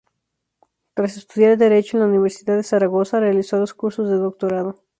Tras 0.95 1.15
estudiar 1.15 1.59
Derecho 1.59 1.95
en 1.95 2.01
la 2.01 2.07
Universidad 2.09 2.55
de 2.57 2.63
Zaragoza 2.63 3.19
realizó 3.19 3.59
los 3.59 3.75
cursos 3.75 4.09
de 4.09 4.15
doctorado. 4.15 4.83